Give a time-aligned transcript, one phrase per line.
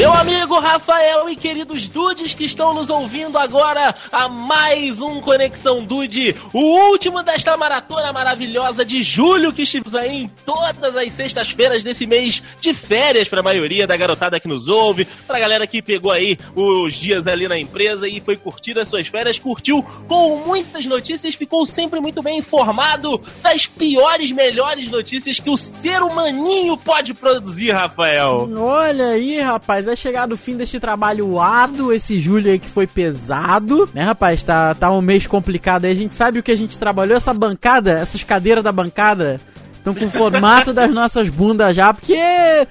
[0.00, 5.82] Meu amigo Rafael e queridos dudes que estão nos ouvindo agora a mais um Conexão
[5.82, 11.82] Dude, o último desta maratona maravilhosa de julho que estivemos aí em todas as sextas-feiras
[11.82, 15.80] desse mês de férias para a maioria da garotada que nos ouve, pra galera que
[15.80, 20.44] pegou aí os dias ali na empresa e foi curtir as suas férias, curtiu com
[20.44, 26.76] muitas notícias, ficou sempre muito bem informado das piores, melhores notícias que o ser humaninho
[26.76, 28.48] pode produzir, Rafael.
[28.58, 32.86] Olha aí, rapaz, é chegado o fim deste trabalho árduo, esse julho aí que foi
[32.86, 34.42] pesado, né, rapaz?
[34.42, 35.92] Tá, tá um mês complicado aí.
[35.92, 39.40] A gente sabe o que a gente trabalhou, essa bancada, essas cadeiras da bancada.
[39.78, 42.18] Estão com o formato das nossas bundas já, porque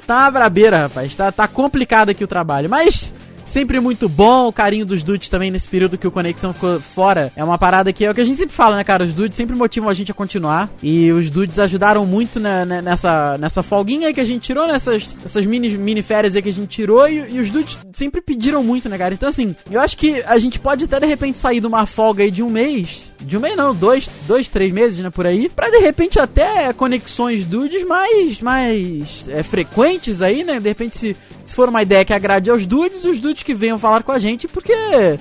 [0.05, 1.15] tá brabeira, rapaz.
[1.15, 2.69] Tá, tá complicado aqui o trabalho.
[2.69, 3.13] Mas
[3.49, 7.31] Sempre muito bom, o carinho dos dudes também nesse período que o Conexão ficou fora.
[7.35, 9.03] É uma parada que é o que a gente sempre fala, né, cara?
[9.03, 10.69] Os dudes sempre motivam a gente a continuar.
[10.83, 15.15] E os dudes ajudaram muito né, né, nessa, nessa folguinha que a gente tirou, nessas
[15.25, 17.09] essas mini, mini férias aí que a gente tirou.
[17.09, 19.15] E, e, os dudes sempre pediram muito, né, cara?
[19.15, 22.23] Então, assim, eu acho que a gente pode até de repente sair de uma folga
[22.23, 23.08] aí de um mês.
[23.21, 25.49] De um mês não, dois, dois três meses, né, por aí.
[25.49, 30.59] Pra de repente até conexões dudes mais, mais é, frequentes aí, né?
[30.59, 33.77] De repente se, se for uma ideia que agrade aos dudes, os dudes que venham
[33.77, 34.73] falar com a gente, porque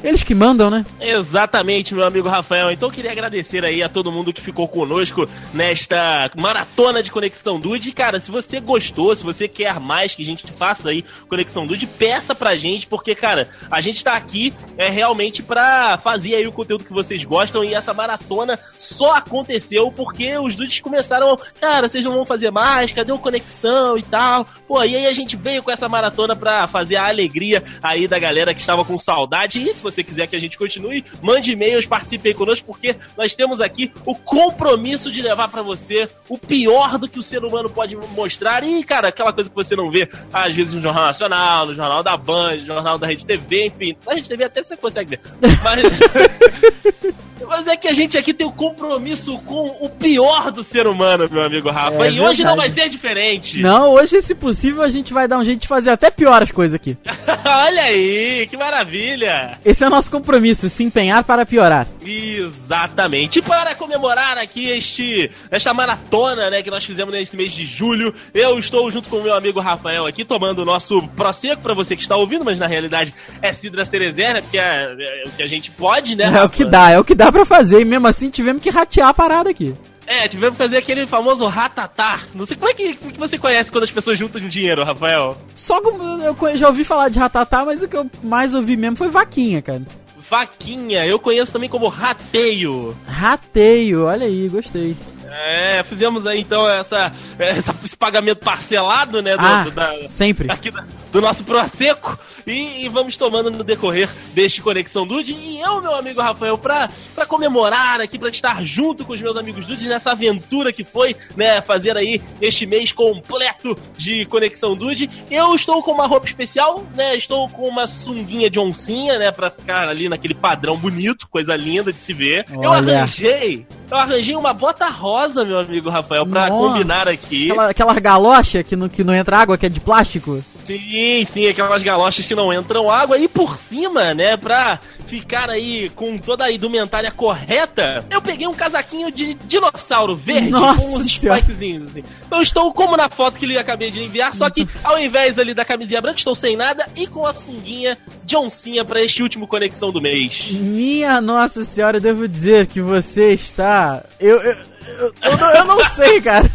[0.04, 0.84] eles que mandam, né?
[1.00, 2.70] Exatamente, meu amigo Rafael.
[2.70, 7.92] Então queria agradecer aí a todo mundo que ficou conosco nesta maratona de Conexão Dude.
[7.92, 11.86] Cara, se você gostou, se você quer mais que a gente faça aí Conexão Dude,
[11.86, 16.52] peça pra gente, porque, cara, a gente tá aqui é realmente pra fazer aí o
[16.52, 22.04] conteúdo que vocês gostam e essa maratona só aconteceu porque os dudes começaram, cara, vocês
[22.04, 24.46] não vão fazer mais, cadê o Conexão e tal.
[24.66, 28.18] Pô, e aí a gente veio com essa maratona pra fazer a alegria aí da
[28.18, 29.60] galera que estava com saudade.
[29.60, 33.34] E se você quiser que a gente continue, mande e-mails, participe aí conosco, porque nós
[33.34, 37.68] temos aqui o compromisso de levar para você o pior do que o ser humano
[37.70, 38.62] pode mostrar.
[38.64, 42.02] E, cara, aquela coisa que você não vê, às vezes, no Jornal Nacional, no Jornal
[42.02, 43.96] da Band, no Jornal da Rede TV, enfim.
[44.06, 45.20] Na Rede TV até você consegue ver.
[45.62, 47.18] Mas.
[47.48, 50.86] Mas é que a gente aqui tem o um compromisso com o pior do ser
[50.86, 52.06] humano, meu amigo Rafa.
[52.06, 53.60] É, e hoje não vai ser diferente.
[53.60, 56.52] Não, hoje, se possível, a gente vai dar um jeito de fazer até pior as
[56.52, 56.96] coisas aqui.
[57.44, 59.58] Olha aí, que maravilha!
[59.64, 61.86] Esse é o nosso compromisso, se empenhar para piorar.
[62.04, 63.38] Exatamente.
[63.38, 68.14] E para comemorar aqui este, esta maratona, né, que nós fizemos nesse mês de julho,
[68.34, 71.96] eu estou junto com o meu amigo Rafael aqui, tomando o nosso Prosecco para você
[71.96, 75.42] que está ouvindo, mas na realidade é Cidra Cerezer, né, porque é, é, o que
[75.42, 76.26] a gente pode, né?
[76.26, 76.38] Rafa?
[76.38, 78.70] É o que dá, é o que dá pra fazer, e mesmo assim tivemos que
[78.70, 79.74] ratear a parada aqui.
[80.06, 82.20] É, tivemos que fazer aquele famoso ratatá.
[82.34, 85.36] Não sei como é que, é que você conhece quando as pessoas juntam dinheiro, Rafael?
[85.54, 88.96] Só como eu já ouvi falar de ratatá, mas o que eu mais ouvi mesmo
[88.96, 89.82] foi vaquinha, cara.
[90.30, 92.96] Vaquinha, eu conheço também como rateio.
[93.06, 94.96] Rateio, olha aí, gostei.
[95.30, 99.36] É, fizemos aí então essa, essa esse pagamento parcelado, né?
[99.36, 100.50] Do, ah, do, da, sempre.
[100.50, 102.18] Aqui da, do nosso Proseco
[102.50, 105.34] e, e, vamos tomando no decorrer deste Conexão Dude.
[105.34, 109.36] E eu, meu amigo Rafael, pra, pra comemorar aqui, pra estar junto com os meus
[109.36, 115.08] amigos Dudes nessa aventura que foi, né, fazer aí este mês completo de Conexão Dude,
[115.30, 119.50] eu estou com uma roupa especial, né, estou com uma sunguinha de oncinha, né, pra
[119.50, 122.46] ficar ali naquele padrão bonito, coisa linda de se ver.
[122.50, 122.64] Olha.
[122.64, 127.50] Eu arranjei eu arranjei uma bota rosa, meu amigo Rafael, pra Nossa, combinar aqui.
[127.50, 130.44] Aquela, aquela galocha que não, que não entra água, que é de plástico?
[130.68, 133.16] Sim, sim, aquelas galochas que não entram água.
[133.16, 138.52] E por cima, né, pra ficar aí com toda a indumentária correta, eu peguei um
[138.52, 142.04] casaquinho de dinossauro verde Nossa com uns spikezinhos, assim.
[142.26, 145.54] Então estou como na foto que lhe acabei de enviar, só que ao invés ali
[145.54, 149.48] da camisinha branca, estou sem nada e com a sunguinha de oncinha pra este último
[149.48, 150.50] Conexão do mês.
[150.50, 154.04] Minha Nossa Senhora, eu devo dizer que você está...
[154.20, 154.56] eu, eu,
[154.86, 156.50] eu, eu, não, eu não sei, cara.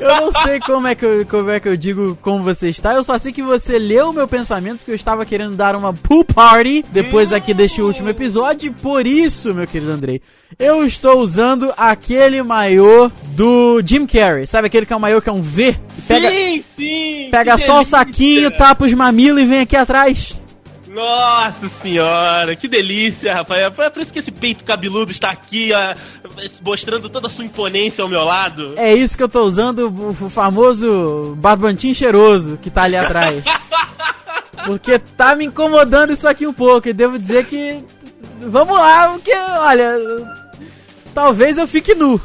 [0.00, 2.94] Eu não sei como é, que eu, como é que eu digo como você está.
[2.94, 5.92] Eu só sei que você leu o meu pensamento que eu estava querendo dar uma
[5.92, 8.72] pool party depois aqui deste último episódio.
[8.72, 10.20] Por isso, meu querido Andrei,
[10.58, 14.46] eu estou usando aquele maiô do Jim Carrey.
[14.46, 15.76] Sabe aquele que é um maiô que é um V?
[16.06, 17.28] Pega, sim, sim!
[17.30, 20.45] Pega só o saquinho, tapa os mamilos e vem aqui atrás.
[20.96, 23.70] Nossa senhora, que delícia, Rafael.
[23.76, 25.94] É por isso que esse peito cabeludo está aqui, ó,
[26.62, 28.72] mostrando toda a sua imponência ao meu lado.
[28.78, 33.44] É isso que eu tô usando, o famoso barbantinho cheiroso que tá ali atrás.
[34.64, 37.84] porque tá me incomodando isso aqui um pouco, e devo dizer que.
[38.40, 39.92] Vamos lá, porque, olha.
[41.12, 42.18] Talvez eu fique nu.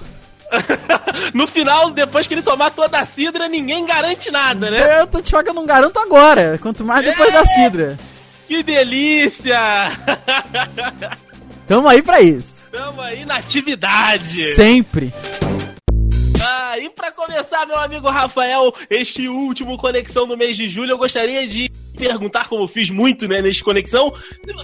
[1.34, 5.02] no final, depois que ele tomar toda a cidra, ninguém garante nada, né?
[5.02, 7.34] Eu tô te falando que eu não garanto agora, quanto mais depois é.
[7.34, 7.98] da cidra.
[8.52, 9.58] Que delícia!
[11.66, 12.66] Tamo aí pra isso.
[12.70, 14.56] Tamo aí na atividade.
[14.56, 15.14] Sempre.
[16.44, 20.98] Ah, e pra começar, meu amigo Rafael, este último Conexão do mês de julho, eu
[20.98, 24.12] gostaria de perguntar, como eu fiz muito, né, neste Conexão,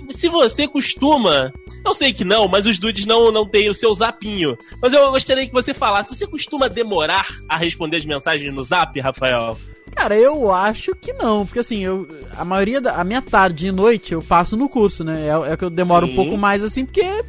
[0.10, 1.54] se você costuma.
[1.88, 4.58] Eu sei que não, mas os dudes não, não têm o seu zapinho.
[4.82, 9.00] Mas eu gostaria que você falasse, você costuma demorar a responder as mensagens no zap,
[9.00, 9.58] Rafael?
[9.96, 12.06] Cara, eu acho que não, porque assim, eu,
[12.36, 15.28] a maioria da a minha tarde e noite eu passo no curso, né?
[15.28, 16.12] É, é que eu demoro Sim.
[16.12, 17.24] um pouco mais assim, porque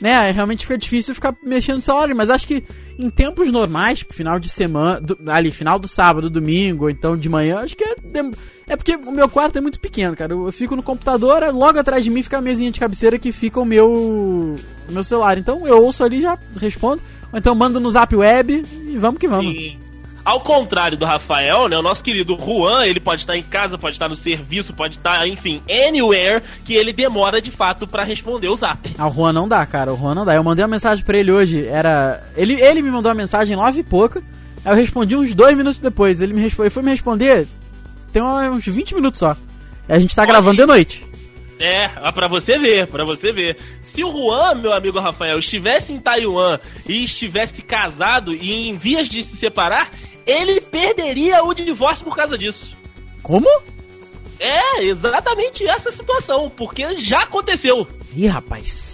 [0.00, 2.64] né, realmente fica difícil ficar mexendo no celular, mas acho que
[2.98, 7.28] em tempos normais, final de semana, do, ali, final do sábado, domingo, ou então de
[7.28, 7.94] manhã, acho que é.
[8.68, 10.32] É porque o meu quarto é muito pequeno, cara.
[10.32, 13.32] Eu, eu fico no computador, logo atrás de mim fica a mesinha de cabeceira que
[13.32, 14.54] fica o meu.
[14.88, 15.38] meu celular.
[15.38, 17.02] Então eu ouço ali já respondo.
[17.32, 19.54] Ou então mando no zap web e vamos que vamos.
[19.54, 19.89] Sim.
[20.24, 23.94] Ao contrário do Rafael, né, o nosso querido Juan, ele pode estar em casa, pode
[23.94, 28.56] estar no serviço, pode estar, enfim, anywhere, que ele demora de fato para responder o
[28.56, 28.94] zap.
[28.98, 30.34] Ah, o Juan não dá, cara, o Juan não dá.
[30.34, 32.22] Eu mandei uma mensagem para ele hoje, era.
[32.36, 34.22] Ele, ele me mandou uma mensagem nove e pouca,
[34.64, 36.20] eu respondi uns dois minutos depois.
[36.20, 37.46] Ele me responde, ele foi me responder,
[38.12, 39.36] tem uns 20 minutos só.
[39.88, 40.56] E a gente tá Olha gravando aí.
[40.58, 41.09] de noite.
[41.60, 43.58] É, para você ver, para você ver.
[43.82, 46.58] Se o Juan, meu amigo Rafael, estivesse em Taiwan
[46.88, 49.90] e estivesse casado e em vias de se separar,
[50.26, 52.74] ele perderia o divórcio por causa disso.
[53.22, 53.46] Como?
[54.38, 57.86] É, exatamente essa situação, porque já aconteceu.
[58.16, 58.89] Ih, rapaz.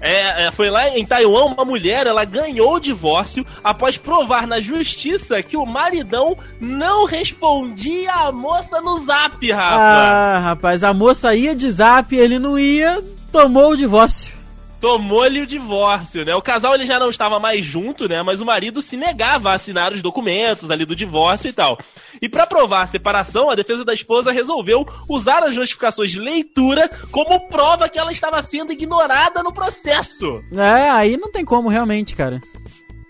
[0.00, 4.60] É, é, foi lá em Taiwan, uma mulher, ela ganhou o divórcio após provar na
[4.60, 9.80] justiça que o maridão não respondia a moça no zap, rapaz.
[9.80, 13.02] Ah, rapaz, a moça ia de zap, ele não ia,
[13.32, 14.37] tomou o divórcio
[14.80, 16.34] tomou-lhe o divórcio, né?
[16.34, 18.22] O casal ele já não estava mais junto, né?
[18.22, 21.78] Mas o marido se negava a assinar os documentos ali do divórcio e tal.
[22.20, 26.88] E para provar a separação, a defesa da esposa resolveu usar as notificações de leitura
[27.10, 30.42] como prova que ela estava sendo ignorada no processo.
[30.52, 32.40] É, aí não tem como realmente, cara.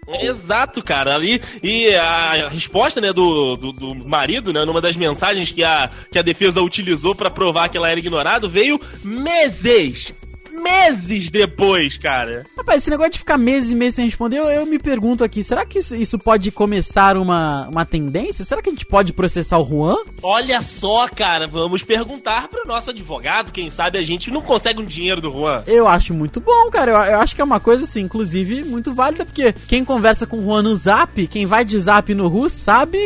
[0.09, 1.15] Exato, cara.
[1.15, 5.91] Ali, e a resposta né, do, do, do, marido, né, numa das mensagens que a,
[6.11, 10.15] que a defesa utilizou para provar que ela era ignorada, veio meses
[10.59, 12.45] meses depois, cara.
[12.57, 15.43] Rapaz, esse negócio de ficar meses e meses sem responder, eu, eu me pergunto aqui,
[15.43, 18.45] será que isso, pode começar uma, uma tendência?
[18.45, 19.97] Será que a gente pode processar o Juan?
[20.23, 24.85] Olha só, cara, vamos perguntar pro nosso advogado, quem sabe a gente não consegue um
[24.85, 25.63] dinheiro do Juan.
[25.67, 28.93] Eu acho muito bom, cara, eu, eu acho que é uma coisa, assim, inclusive, muito
[28.93, 32.49] válida, porque quem conversa com o Juan no Zap, quem vai de Zap no Ru,
[32.49, 32.99] sabe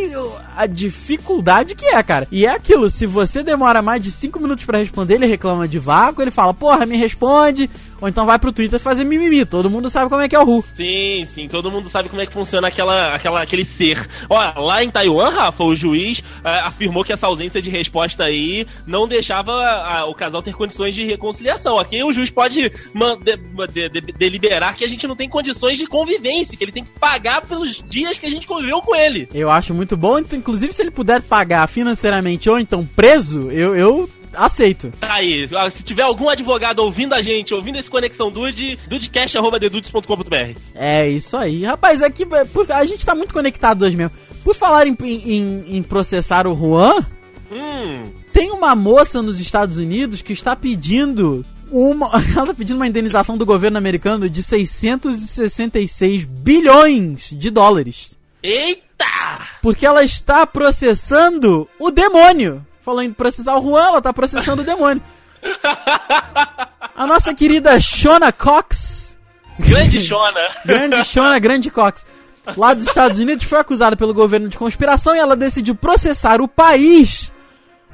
[0.57, 2.27] a dificuldade que é, cara.
[2.31, 5.79] E é aquilo, se você demora mais de 5 minutos para responder, ele reclama de
[5.79, 9.45] vácuo, ele fala, porra, me responde responde, ou então vai pro Twitter fazer mimimi.
[9.45, 10.65] Todo mundo sabe como é que é o Ru.
[10.73, 14.07] Sim, sim, todo mundo sabe como é que funciona aquela, aquela, aquele ser.
[14.29, 18.67] Ó, lá em Taiwan, Rafa, o juiz uh, afirmou que essa ausência de resposta aí
[18.87, 21.79] não deixava uh, o casal ter condições de reconciliação.
[21.79, 23.37] Aqui o juiz pode de,
[23.73, 26.99] de, de, deliberar que a gente não tem condições de convivência, que ele tem que
[26.99, 29.29] pagar pelos dias que a gente conviveu com ele.
[29.33, 34.09] Eu acho muito bom, inclusive se ele puder pagar financeiramente ou então preso, eu, eu
[34.35, 34.91] aceito.
[34.99, 35.47] Tá aí.
[35.71, 40.59] Se tiver algum advogado ouvindo a gente, ouvindo esse Conexão Dude, dudecast.dedudes.com.br.
[40.75, 41.65] É isso aí.
[41.65, 44.17] Rapaz, aqui é a gente tá muito conectado hoje mesmo.
[44.45, 47.07] Por falar em, em, em processar o Juan,
[47.51, 48.05] hum.
[48.33, 53.37] tem uma moça nos Estados Unidos que está pedindo uma, ela tá pedindo uma indenização
[53.37, 58.11] do governo americano de 666 bilhões de dólares.
[58.43, 59.49] Eita!
[59.63, 64.65] Porque ela está processando o demônio falando em processar o Juan, ela tá processando o
[64.65, 65.03] demônio.
[66.95, 69.17] A nossa querida Shona Cox.
[69.59, 70.49] Grande Shona.
[70.65, 72.07] grande Shona, grande Cox.
[72.57, 76.49] Lá dos Estados Unidos foi acusada pelo governo de conspiração e ela decidiu processar o
[76.49, 77.33] país.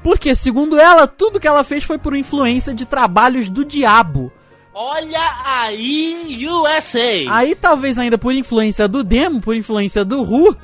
[0.02, 4.32] Porque, segundo ela, tudo que ela fez foi por influência de trabalhos do diabo.
[4.72, 7.26] Olha aí, USA!
[7.30, 10.56] Aí talvez ainda por influência do demo, por influência do Ru,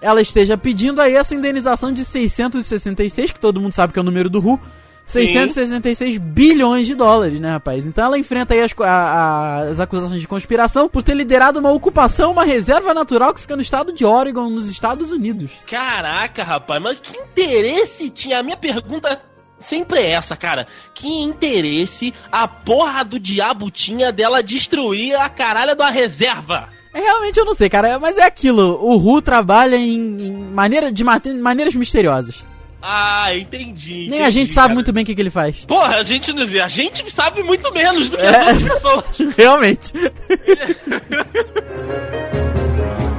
[0.00, 4.04] ela esteja pedindo aí essa indenização de 666, que todo mundo sabe que é o
[4.04, 4.60] número do RU,
[5.06, 6.18] 666 Sim.
[6.18, 7.86] bilhões de dólares, né, rapaz?
[7.86, 12.32] Então ela enfrenta aí as, a, as acusações de conspiração por ter liderado uma ocupação,
[12.32, 15.50] uma reserva natural que fica no estado de Oregon, nos Estados Unidos.
[15.66, 18.40] Caraca, rapaz, mas que interesse tinha?
[18.40, 19.20] A minha pergunta
[19.58, 20.66] sempre é essa, cara.
[20.94, 26.70] Que interesse a porra do diabo tinha dela destruir a caralha da reserva?
[26.94, 28.78] É, realmente eu não sei, cara, mas é aquilo.
[28.80, 32.46] O Ru trabalha em, em maneira, de maneiras misteriosas.
[32.80, 34.06] Ah, entendi.
[34.10, 34.66] Nem a gente cara.
[34.66, 35.64] sabe muito bem o que, que, ele faz.
[35.64, 39.04] Porra, a gente, a gente sabe muito menos do que é, as outras pessoas.
[39.36, 39.92] Realmente.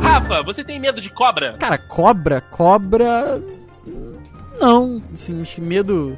[0.02, 1.58] Rafa, você tem medo de cobra?
[1.60, 3.42] Cara, cobra, cobra.
[4.60, 6.18] Não, assim, medo.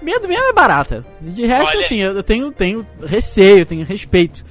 [0.00, 1.04] Medo mesmo é barata.
[1.20, 1.84] De resto, Olha.
[1.84, 4.44] assim, eu tenho, tenho receio, tenho respeito.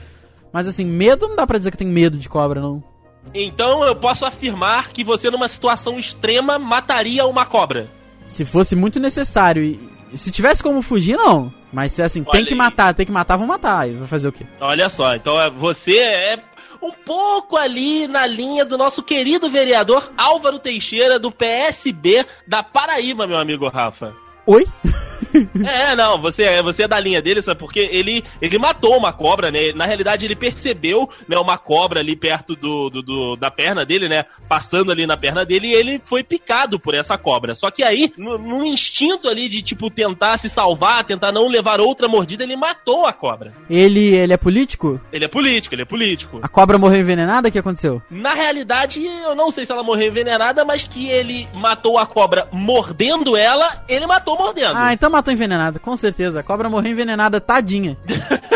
[0.57, 2.83] Mas assim, medo não dá pra dizer que tem medo de cobra, não.
[3.31, 7.87] Então eu posso afirmar que você, numa situação extrema, mataria uma cobra.
[8.25, 9.79] Se fosse muito necessário e,
[10.17, 11.53] se tivesse como fugir, não.
[11.71, 12.57] Mas se assim, Olha tem que aí.
[12.57, 13.87] matar, tem que matar, vão matar.
[13.87, 14.47] E vai fazer o quê?
[14.59, 16.39] Olha só, então é- você é
[16.81, 23.27] um pouco ali na linha do nosso querido vereador Álvaro Teixeira, do PSB da Paraíba,
[23.27, 24.11] meu amigo Rafa.
[24.47, 24.65] Oi?
[25.67, 27.59] É, não, você é, você é da linha dele, sabe?
[27.59, 29.71] Porque ele, ele matou uma cobra, né?
[29.73, 34.07] Na realidade, ele percebeu né, uma cobra ali perto do, do, do- da perna dele,
[34.07, 34.25] né?
[34.47, 37.53] Passando ali na perna dele e ele foi picado por essa cobra.
[37.55, 41.79] Só que aí, no, no instinto ali de, tipo, tentar se salvar, tentar não levar
[41.79, 43.53] outra mordida, ele matou a cobra.
[43.69, 44.99] Ele, ele é político?
[45.11, 46.39] Ele é político, ele é político.
[46.41, 47.49] A cobra morreu envenenada?
[47.49, 48.01] O que aconteceu?
[48.09, 52.47] Na realidade, eu não sei se ela morreu envenenada, mas que ele matou a cobra
[52.51, 54.75] mordendo ela, ele matou mordendo.
[54.75, 56.39] Ah, então matou envenenada, com certeza.
[56.39, 57.97] A cobra morreu envenenada, tadinha.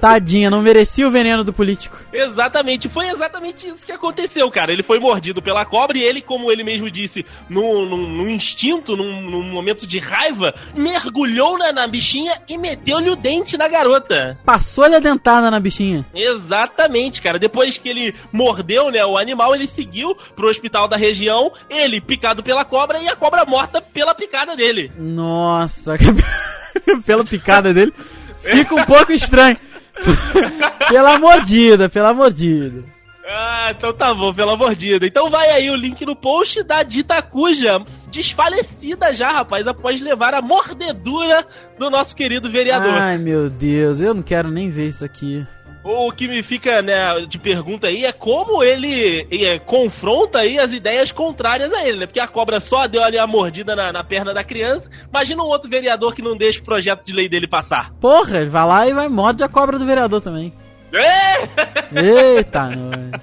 [0.00, 1.98] tadinha, não merecia o veneno do político.
[2.12, 4.72] Exatamente, foi exatamente isso que aconteceu, cara.
[4.72, 8.96] Ele foi mordido pela cobra e ele, como ele mesmo disse, num, num- num instinto,
[8.96, 14.38] num, num momento de raiva, mergulhou na, na bichinha e meteu-lhe o dente na garota.
[14.44, 16.06] Passou-lhe a dentada na bichinha.
[16.14, 17.38] Exatamente, cara.
[17.38, 22.42] Depois que ele mordeu, né, o animal, ele seguiu pro hospital da região, ele picado
[22.42, 24.90] pela cobra e a cobra morta pela picada dele.
[24.98, 25.96] Nossa,
[27.04, 27.92] pela picada dele.
[28.38, 29.56] Fica um pouco estranho.
[30.88, 32.84] pela mordida, pela mordida.
[33.32, 35.06] Ah, então tá bom, pela mordida.
[35.06, 40.34] Então vai aí o link no post da Dita Cuja, desfalecida já, rapaz, após levar
[40.34, 41.46] a mordedura
[41.78, 42.92] do nosso querido vereador.
[42.92, 45.46] Ai, meu Deus, eu não quero nem ver isso aqui.
[45.82, 50.72] O que me fica, né, de pergunta aí é como ele é, confronta aí as
[50.72, 52.06] ideias contrárias a ele, né?
[52.06, 54.90] Porque a cobra só deu ali a mordida na, na perna da criança.
[55.08, 57.92] Imagina um outro vereador que não deixa o projeto de lei dele passar.
[58.00, 60.52] Porra, ele vai lá e vai morde a cobra do vereador também.
[60.92, 62.36] É!
[62.36, 63.20] Eita, nós.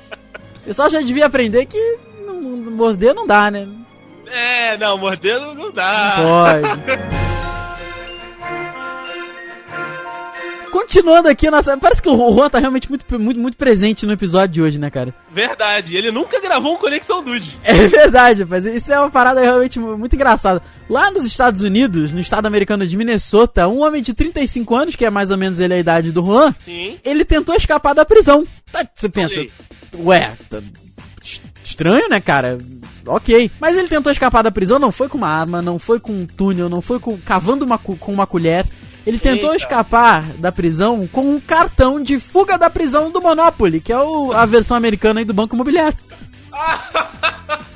[0.61, 3.67] O pessoal já devia aprender que não, não- morder não dá, né?
[4.29, 6.15] É, não, morder não não dá.
[6.17, 7.11] Pode.
[10.87, 14.53] Continuando aqui, nossa, parece que o Juan tá realmente muito, muito, muito presente no episódio
[14.53, 15.13] de hoje, né, cara?
[15.33, 17.57] Verdade, ele nunca gravou um Conexão Dude.
[17.61, 18.65] É verdade, rapaz.
[18.65, 20.61] Isso é uma parada realmente mu- muito engraçada.
[20.89, 25.03] Lá nos Estados Unidos, no estado americano de Minnesota, um homem de 35 anos, que
[25.05, 26.97] é mais ou menos ele a idade do Juan, Sim.
[27.03, 28.47] ele tentou escapar da prisão.
[28.71, 29.45] Tá, Você pensa,
[29.99, 30.59] ué, tá
[31.21, 32.57] es- estranho, né, cara?
[33.05, 33.51] Ok.
[33.59, 36.25] Mas ele tentou escapar da prisão, não foi com uma arma, não foi com um
[36.25, 38.65] túnel, não foi com, cavando uma, com uma colher.
[39.07, 39.63] Ele tentou Eita.
[39.63, 44.33] escapar da prisão com um cartão de fuga da prisão do Monopoly, que é o-
[44.33, 45.97] a versão americana aí do Banco Imobiliário.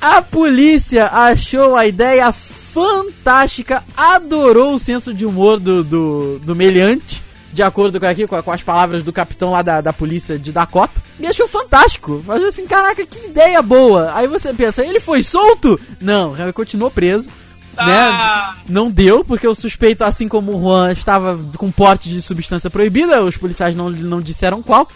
[0.00, 7.20] A polícia achou a ideia fantástica, adorou o senso de humor do, do, do meliante,
[7.52, 10.52] de acordo com, aqui, com, com as palavras do capitão lá da, da polícia de
[10.52, 12.22] Dakota, e achou fantástico.
[12.28, 14.12] Achou assim, caraca, que ideia boa.
[14.14, 15.80] Aí você pensa, ele foi solto?
[16.00, 17.28] Não, ele continuou preso.
[17.78, 18.54] Ah!
[18.56, 18.62] Né?
[18.68, 23.22] Não deu, porque o suspeito, assim como o Juan, estava com porte de substância proibida,
[23.22, 24.88] os policiais não, não disseram qual.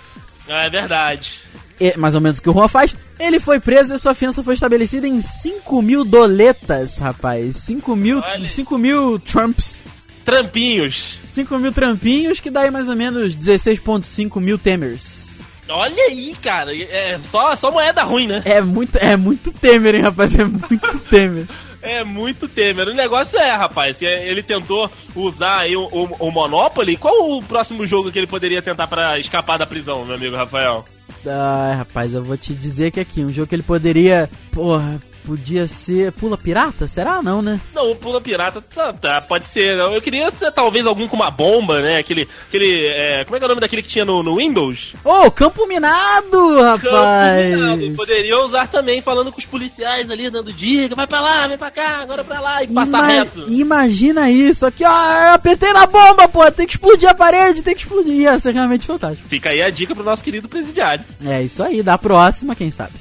[0.48, 1.40] É verdade.
[1.80, 2.94] É mais ou menos o que o Juan faz.
[3.18, 7.56] Ele foi preso e sua fiança foi estabelecida em 5 mil doletas, rapaz.
[7.56, 8.48] 5 mil, Olha.
[8.48, 9.84] 5 mil trumps.
[10.24, 11.18] Trampinhos.
[11.26, 15.22] 5 mil trampinhos, que dá aí mais ou menos 16,5 mil temers.
[15.68, 16.76] Olha aí, cara.
[16.76, 18.42] É só, só moeda ruim, né?
[18.44, 20.34] É muito, é muito temer, hein, rapaz?
[20.38, 21.46] É muito temer.
[21.82, 22.88] É muito Temer.
[22.88, 26.96] O negócio é, rapaz, ele tentou usar aí o, o, o Monopoly.
[26.96, 30.84] Qual o próximo jogo que ele poderia tentar pra escapar da prisão, meu amigo Rafael?
[31.26, 34.30] Ai, rapaz, eu vou te dizer que aqui, um jogo que ele poderia.
[34.52, 36.12] Porra, podia ser.
[36.12, 36.86] Pula pirata?
[36.86, 37.22] Será?
[37.22, 37.60] Não, né?
[37.74, 39.76] Não, o Pula Pirata tá, tá, pode ser.
[39.76, 41.98] Eu queria ser talvez algum com uma bomba, né?
[41.98, 42.28] Aquele.
[42.48, 44.94] aquele é, como é que é o nome daquele que tinha no, no Windows?
[45.04, 47.54] Ô, Campo Minado, rapaz!
[47.54, 51.58] Campo Poderia usar também, falando com os policiais ali, dando dica, vai pra lá, vem
[51.58, 53.46] pra cá, agora pra lá, e passar Ima- reto.
[53.48, 54.88] Imagina isso, aqui ó,
[55.24, 58.12] eu apertei na bomba, pô, tem que explodir a parede, tem que explodir.
[58.22, 59.28] Ia ser realmente fantástico.
[59.28, 61.04] Fica aí a dica pro nosso querido presidiário.
[61.24, 62.92] É isso aí, da próxima, quem sabe.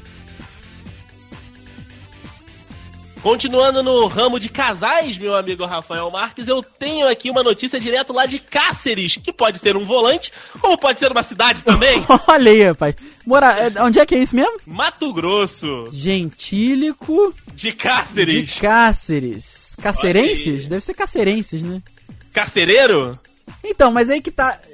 [3.21, 8.11] Continuando no ramo de casais, meu amigo Rafael Marques, eu tenho aqui uma notícia direto
[8.11, 12.03] lá de Cáceres, que pode ser um volante, como pode ser uma cidade também.
[12.27, 12.95] Olha aí, rapaz.
[13.25, 14.59] Mora, é, onde é que é isso mesmo?
[14.65, 18.59] Mato Grosso, Gentílico de de Cáceres.
[18.59, 19.75] Cáceres.
[19.79, 20.67] Cacerenses?
[20.67, 21.79] Deve ser cacerenses, né?
[22.33, 23.11] Carcereiro?
[23.63, 24.59] Então, mas aí que tá.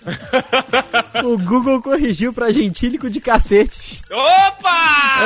[1.24, 4.02] o Google corrigiu pra gentílico de cacetes.
[4.10, 5.20] Opa!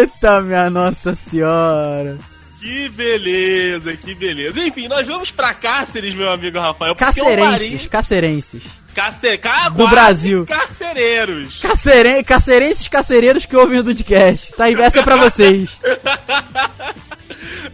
[0.00, 2.18] Eita, minha nossa senhora.
[2.60, 4.60] Que beleza, que beleza.
[4.60, 6.92] Enfim, nós vamos pra Cáceres, meu amigo Rafael.
[6.92, 8.62] o Cacerenses, cacerenses.
[8.94, 9.38] Cace...
[9.38, 10.44] Ca- Do Brasil.
[10.46, 11.58] Carcereiros.
[11.60, 14.52] Caceren carcerenses carcereiros que ouvem o Dudcast.
[14.52, 15.70] Tá essa é pra vocês.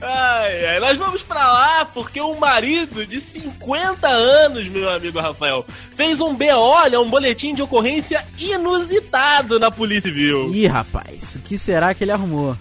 [0.00, 5.64] Ai, ai, nós vamos pra lá porque um marido de 50 anos, meu amigo Rafael,
[5.94, 10.54] fez um BO, olha, um boletim de ocorrência inusitado na Polícia Civil.
[10.54, 12.56] Ih, rapaz, o que será que ele arrumou?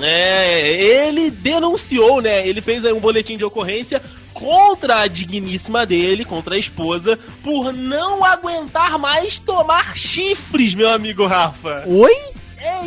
[0.00, 2.46] É, ele denunciou, né?
[2.46, 4.00] Ele fez aí um boletim de ocorrência
[4.32, 11.26] contra a digníssima dele, contra a esposa, por não aguentar mais tomar chifres, meu amigo
[11.26, 11.84] Rafa.
[11.86, 12.14] Oi?
[12.56, 12.84] É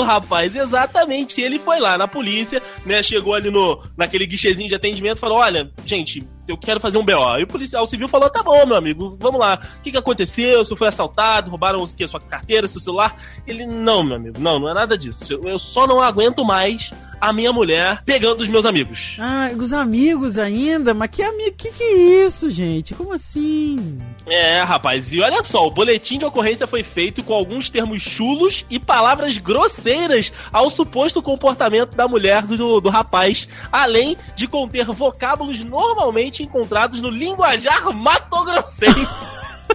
[0.00, 1.40] isso, rapaz, exatamente.
[1.40, 3.02] Ele foi lá na polícia, né?
[3.02, 7.04] Chegou ali no naquele guichezinho de atendimento e falou: Olha, gente, eu quero fazer um
[7.04, 7.38] BO.
[7.38, 9.58] E o policial civil falou: Tá bom, meu amigo, vamos lá.
[9.78, 10.64] O que, que aconteceu?
[10.64, 11.50] Você foi assaltado?
[11.50, 12.06] Roubaram o que?
[12.06, 13.16] Sua carteira, seu celular?
[13.46, 15.32] Ele: Não, meu amigo, não, não é nada disso.
[15.32, 19.16] Eu, eu só não aguento mais a minha mulher pegando os meus amigos.
[19.20, 20.94] Ah, os amigos ainda?
[20.94, 21.54] Mas que amigo?
[21.56, 22.94] Que que é isso, gente?
[22.94, 23.98] Como assim?
[24.26, 28.64] É, rapaz, e olha só, o boletim de ocorrência foi feito com alguns termos chulos
[28.70, 35.62] e palavras grosseiras ao suposto comportamento da mulher do, do rapaz, além de conter vocábulos
[35.62, 39.30] normalmente encontrados no linguajar matogrossense.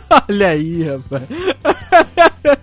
[0.29, 1.24] Olha aí, rapaz.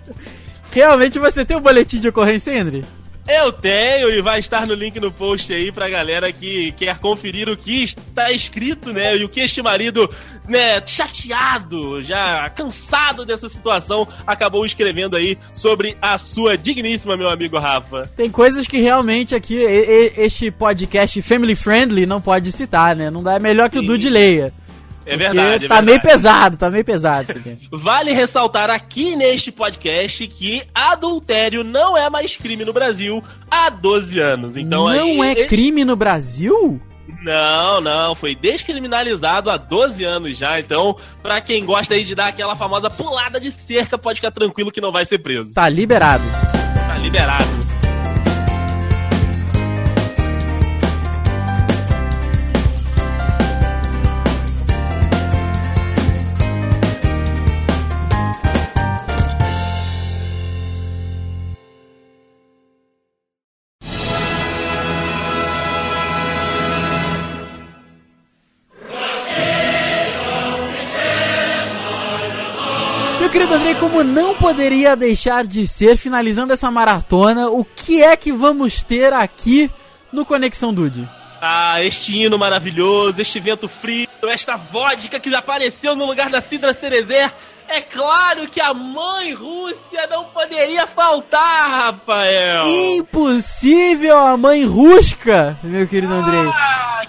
[0.71, 2.83] Realmente você tem um boletim de ocorrência, André?
[3.29, 7.49] Eu tenho e vai estar no link no post aí pra galera que quer conferir
[7.49, 9.17] o que está escrito, né?
[9.17, 10.11] E o que este marido,
[10.53, 17.59] né, chateado, já cansado dessa situação, acabou escrevendo aí sobre a sua digníssima, meu amigo
[17.59, 18.11] Rafa.
[18.17, 23.11] Tem coisas que realmente aqui este podcast family friendly não pode citar, né?
[23.11, 23.87] Não dá é melhor que o Sim.
[23.87, 24.53] Dude leia.
[25.05, 25.87] É verdade, é Tá verdade.
[25.87, 27.35] meio pesado, tá meio pesado.
[27.73, 34.21] Vale ressaltar aqui neste podcast que adultério não é mais crime no Brasil há 12
[34.21, 34.57] anos.
[34.57, 36.81] Então não aí, é este- crime no Brasil?
[37.23, 40.59] Não, não, foi descriminalizado há 12 anos já.
[40.61, 44.71] Então, pra quem gosta aí de dar aquela famosa pulada de cerca, pode ficar tranquilo
[44.73, 45.53] que não vai ser preso.
[45.55, 46.25] Tá liberado.
[46.87, 47.62] Tá liberado.
[73.83, 79.13] Como não poderia deixar de ser, finalizando essa maratona, o que é que vamos ter
[79.13, 79.69] aqui
[80.13, 81.09] no Conexão Dude?
[81.41, 86.73] Ah, este hino maravilhoso, este vento frio, esta vodka que apareceu no lugar da Cidra
[86.73, 87.33] Cerezer.
[87.67, 92.69] É claro que a mãe Rússia não poderia faltar, Rafael.
[92.69, 96.53] Impossível a mãe Rusca, meu querido Andrei.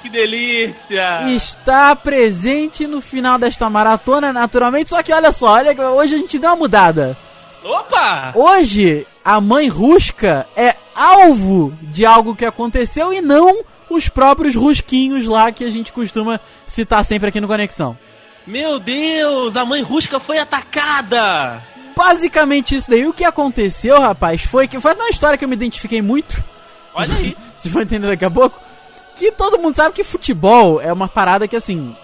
[0.03, 1.29] Que delícia.
[1.33, 4.89] Está presente no final desta maratona, naturalmente.
[4.89, 7.15] Só que olha só, olha, hoje a gente deu uma mudada.
[7.63, 8.33] Opa!
[8.35, 15.25] Hoje, a mãe Rusca é alvo de algo que aconteceu e não os próprios rusquinhos
[15.25, 17.97] lá que a gente costuma citar sempre aqui no Conexão.
[18.45, 21.63] Meu Deus, a mãe Rusca foi atacada!
[21.95, 23.07] Basicamente isso daí.
[23.07, 26.43] O que aconteceu, rapaz, foi que foi uma história que eu me identifiquei muito.
[26.93, 27.37] Olha aí.
[27.57, 28.59] Vocês vão entender daqui a pouco.
[29.15, 31.95] Que todo mundo sabe que futebol é uma parada que, assim,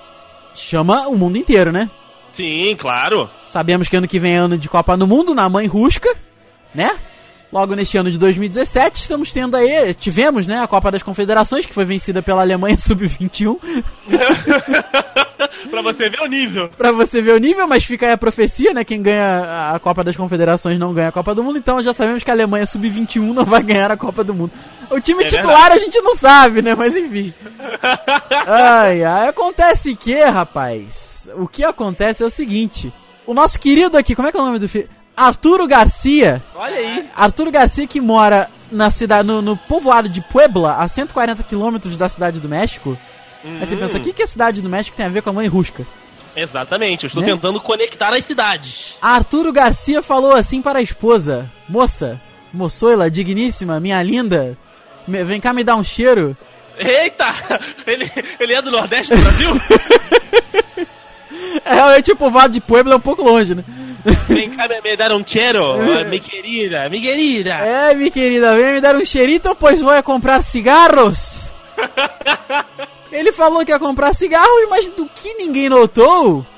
[0.53, 1.89] chama o mundo inteiro, né?
[2.31, 3.29] Sim, claro.
[3.47, 6.15] Sabemos que ano que vem é ano de Copa do Mundo, na mãe Rusca,
[6.73, 6.91] né?
[7.51, 11.73] Logo neste ano de 2017, estamos tendo aí, tivemos, né, a Copa das Confederações, que
[11.73, 13.57] foi vencida pela Alemanha Sub-21.
[15.71, 16.69] pra você ver o nível.
[16.69, 18.83] Pra você ver o nível, mas fica aí a profecia, né?
[18.83, 22.23] Quem ganha a Copa das Confederações não ganha a Copa do Mundo, então já sabemos
[22.23, 24.51] que a Alemanha Sub-21 não vai ganhar a Copa do Mundo.
[24.91, 26.75] O time É titular a gente não sabe, né?
[26.75, 27.33] Mas enfim.
[28.45, 32.93] Ai, ai, acontece que, rapaz, o que acontece é o seguinte:
[33.25, 34.98] o nosso querido aqui, como é que é o nome do filho?
[35.19, 36.41] Arturo Garcia.
[36.55, 37.09] Olha aí.
[37.15, 42.07] Arturo Garcia que mora na cidade, no, no povoado de Puebla, a 140 quilômetros da
[42.07, 42.97] cidade do México.
[43.43, 45.29] Aí você Hum, pensa, o que, que a cidade do México tem a ver com
[45.29, 45.85] a mãe Rusca?
[46.35, 47.29] Exatamente, eu estou Né?
[47.29, 48.95] tentando conectar as cidades.
[49.01, 52.19] Arturo Garcia falou assim para a esposa: Moça,
[52.53, 54.57] moçoila, digníssima, minha linda,
[55.07, 56.37] me- vem cá me dar um cheiro.
[56.77, 57.25] Eita!
[57.87, 59.49] Ele, ele é do Nordeste do Brasil?
[61.65, 63.63] É, realmente o povoado de Puebla é um pouco longe, né?
[64.27, 67.55] Vem cá me, me dar um cheiro, mi querida, mi querida.
[67.55, 71.49] É, minha querida, vem me dar um cheirito, pois vou é comprar cigarros.
[73.11, 76.45] Ele falou que ia comprar cigarro, mas do que ninguém notou.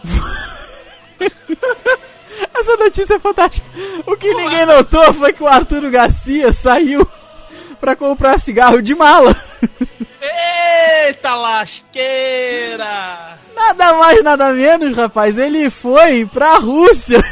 [2.54, 3.68] Essa notícia é fantástica.
[4.06, 7.08] O que ninguém notou foi que o Arturo Garcia saiu
[7.80, 9.36] pra comprar cigarro de mala.
[11.08, 12.31] Eita lasqueira!
[13.72, 15.38] Nada mais, nada menos, rapaz.
[15.38, 17.24] Ele foi pra Rússia.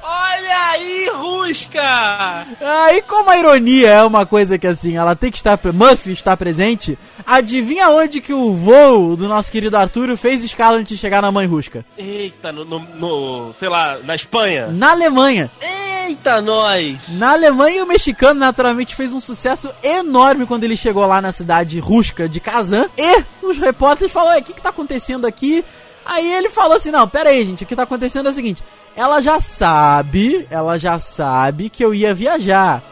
[0.00, 2.46] Olha aí, Rusca!
[2.60, 5.58] Aí, como a ironia é uma coisa que assim, ela tem que estar.
[5.72, 10.96] Must estar presente, adivinha onde que o voo do nosso querido Arturo fez escala antes
[10.96, 11.84] de chegar na mãe Rusca?
[11.98, 14.68] Eita, no, no, no sei lá, na Espanha.
[14.68, 15.50] Na Alemanha.
[15.60, 17.08] Eita, nós!
[17.10, 21.78] Na Alemanha, o mexicano naturalmente fez um sucesso enorme quando ele chegou lá na cidade
[21.78, 22.88] rusca de Kazan.
[22.96, 25.64] E os repórteres falaram: o que, que tá acontecendo aqui?
[26.10, 28.62] Aí ele falou assim: não, pera aí, gente, o que tá acontecendo é o seguinte:
[28.96, 32.82] ela já sabe, ela já sabe que eu ia viajar.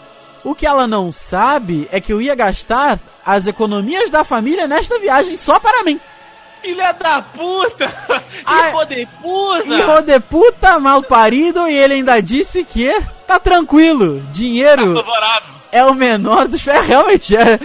[0.45, 4.99] O que ela não sabe é que eu ia gastar as economias da família nesta
[5.01, 6.01] viagem só para mim.
[6.63, 7.93] Filha da puta!
[8.47, 9.75] Ai, Hijo de puta!
[9.75, 12.93] Hijo de puta, mal parido, e ele ainda disse que
[13.27, 15.55] tá tranquilo, dinheiro Tá favorável.
[15.73, 16.67] é o menor dos.
[16.67, 17.59] É, realmente, é,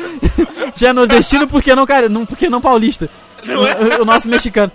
[0.76, 3.08] já é nordestino porque não, cara, não, porque não paulista.
[3.46, 3.98] Não é?
[3.98, 4.72] O, o nosso mexicano.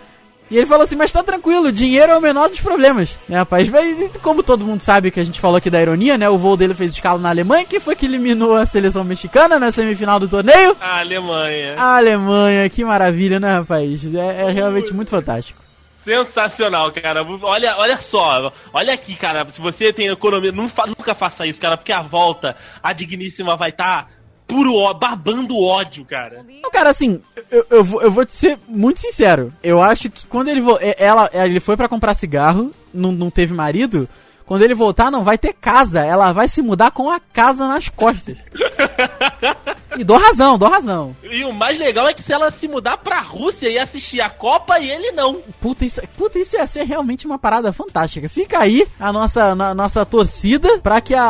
[0.50, 3.18] E ele falou assim, mas tá tranquilo, dinheiro é o menor dos problemas.
[3.28, 3.68] Né, rapaz?
[3.68, 6.28] E Como todo mundo sabe que a gente falou aqui da ironia, né?
[6.28, 9.70] O voo dele fez escala na Alemanha, que foi que eliminou a seleção mexicana na
[9.70, 10.76] semifinal do torneio.
[10.80, 11.74] A Alemanha.
[11.78, 14.04] A Alemanha, que maravilha, né, rapaz?
[14.14, 15.62] É, é realmente muito fantástico.
[15.98, 17.22] Sensacional, cara.
[17.42, 18.50] Olha, olha só.
[18.72, 19.46] Olha aqui, cara.
[19.50, 23.68] Se você tem economia, fa- nunca faça isso, cara, porque a volta, a digníssima vai
[23.70, 24.08] estar
[24.48, 26.44] puro ó, babando ódio, cara.
[26.62, 29.52] Não, cara, assim, eu, eu, vou, eu vou te ser muito sincero.
[29.62, 33.52] Eu acho que quando ele é- ela, ele foi pra comprar cigarro, não, não teve
[33.54, 34.08] marido.
[34.46, 36.00] Quando ele voltar, não vai ter casa.
[36.00, 38.38] Ela vai se mudar com a casa nas costas.
[39.96, 41.16] E dou razão, dou razão.
[41.22, 44.28] E o mais legal é que se ela se mudar pra Rússia e assistir a
[44.28, 45.40] Copa e ele não.
[45.60, 48.28] Puta isso, puta, isso ia ser realmente uma parada fantástica.
[48.28, 51.22] Fica aí a nossa, na- nossa torcida pra que a,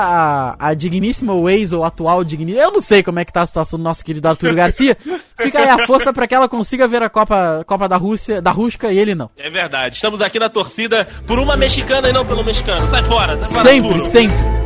[0.59, 3.47] a, a digníssima Waze, ou atual digníssima, eu não sei como é que tá a
[3.47, 4.97] situação do nosso querido Arthur Garcia.
[5.37, 8.51] Fica aí a força pra que ela consiga ver a Copa, Copa da Rússia, da
[8.51, 9.31] Rusca e ele não.
[9.39, 9.95] É verdade.
[9.97, 12.87] Estamos aqui na torcida por uma mexicana e não pelo mexicano.
[12.87, 13.69] Sai fora, sai fora.
[13.71, 14.11] Sempre, Arturo.
[14.11, 14.58] sempre.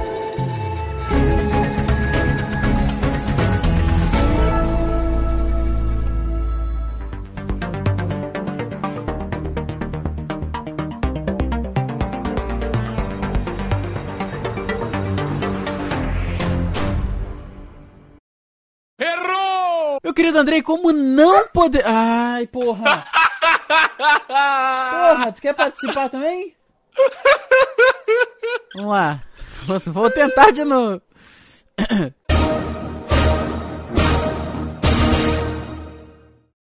[20.22, 21.82] Querido Andrei, como não poder.
[21.85, 23.04] Ai, porra!
[24.28, 26.54] Porra, tu quer participar também?
[28.76, 29.20] Vamos lá.
[29.87, 31.02] Vou- tentar de novo.